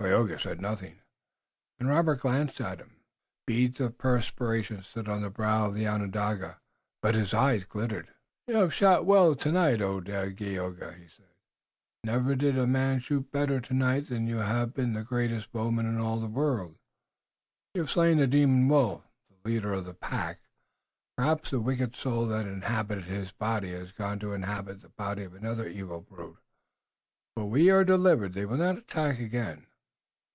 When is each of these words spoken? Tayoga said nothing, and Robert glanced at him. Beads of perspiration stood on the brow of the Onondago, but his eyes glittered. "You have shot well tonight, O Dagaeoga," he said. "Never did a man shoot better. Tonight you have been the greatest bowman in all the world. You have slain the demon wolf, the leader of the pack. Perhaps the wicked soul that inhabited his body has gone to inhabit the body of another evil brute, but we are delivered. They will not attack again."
Tayoga 0.00 0.38
said 0.38 0.62
nothing, 0.62 0.98
and 1.78 1.86
Robert 1.90 2.20
glanced 2.20 2.58
at 2.58 2.80
him. 2.80 3.02
Beads 3.46 3.80
of 3.80 3.98
perspiration 3.98 4.82
stood 4.82 5.10
on 5.10 5.20
the 5.20 5.28
brow 5.28 5.66
of 5.66 5.74
the 5.74 5.86
Onondago, 5.86 6.56
but 7.02 7.14
his 7.14 7.34
eyes 7.34 7.66
glittered. 7.66 8.08
"You 8.46 8.56
have 8.56 8.72
shot 8.72 9.04
well 9.04 9.34
tonight, 9.34 9.82
O 9.82 10.00
Dagaeoga," 10.00 10.94
he 10.94 11.06
said. 11.06 11.28
"Never 12.02 12.34
did 12.34 12.56
a 12.56 12.66
man 12.66 13.00
shoot 13.00 13.30
better. 13.30 13.60
Tonight 13.60 14.08
you 14.10 14.38
have 14.38 14.72
been 14.72 14.94
the 14.94 15.04
greatest 15.04 15.52
bowman 15.52 15.84
in 15.84 15.98
all 15.98 16.18
the 16.18 16.26
world. 16.28 16.76
You 17.74 17.82
have 17.82 17.90
slain 17.90 18.16
the 18.16 18.26
demon 18.26 18.68
wolf, 18.68 19.06
the 19.28 19.50
leader 19.50 19.74
of 19.74 19.84
the 19.84 19.92
pack. 19.92 20.40
Perhaps 21.18 21.50
the 21.50 21.60
wicked 21.60 21.94
soul 21.94 22.26
that 22.28 22.46
inhabited 22.46 23.04
his 23.04 23.32
body 23.32 23.72
has 23.72 23.92
gone 23.92 24.18
to 24.20 24.32
inhabit 24.32 24.80
the 24.80 24.88
body 24.88 25.24
of 25.24 25.34
another 25.34 25.68
evil 25.68 26.00
brute, 26.00 26.38
but 27.36 27.44
we 27.46 27.68
are 27.68 27.84
delivered. 27.84 28.32
They 28.32 28.46
will 28.46 28.56
not 28.56 28.78
attack 28.78 29.18
again." 29.20 29.66